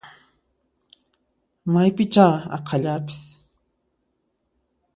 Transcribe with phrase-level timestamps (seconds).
[1.73, 3.19] Maypichá aqhallapis!